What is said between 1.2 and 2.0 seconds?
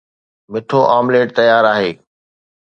تيار آهي